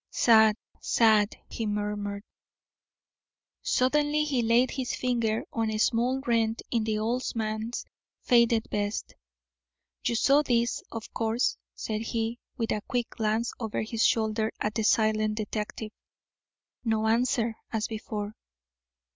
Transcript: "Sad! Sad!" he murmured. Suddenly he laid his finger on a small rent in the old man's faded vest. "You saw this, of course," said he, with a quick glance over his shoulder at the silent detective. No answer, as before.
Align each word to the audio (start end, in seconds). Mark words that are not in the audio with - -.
"Sad! 0.09 0.55
Sad!" 0.79 1.37
he 1.47 1.67
murmured. 1.67 2.23
Suddenly 3.61 4.23
he 4.23 4.41
laid 4.41 4.71
his 4.71 4.95
finger 4.95 5.43
on 5.53 5.69
a 5.69 5.77
small 5.77 6.21
rent 6.21 6.63
in 6.71 6.85
the 6.85 6.97
old 6.97 7.21
man's 7.35 7.85
faded 8.23 8.67
vest. 8.71 9.13
"You 10.03 10.15
saw 10.15 10.41
this, 10.41 10.81
of 10.91 11.13
course," 11.13 11.55
said 11.75 12.01
he, 12.01 12.39
with 12.57 12.71
a 12.71 12.81
quick 12.87 13.11
glance 13.11 13.53
over 13.59 13.83
his 13.83 14.03
shoulder 14.03 14.51
at 14.59 14.73
the 14.73 14.81
silent 14.83 15.35
detective. 15.35 15.91
No 16.83 17.05
answer, 17.05 17.57
as 17.71 17.87
before. 17.87 18.33